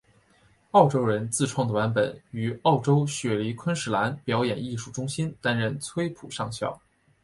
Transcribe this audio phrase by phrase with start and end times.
[0.71, 6.75] 澳洲人自创的版本于澳洲雪梨昆士兰表演艺术中心担任崔普上校。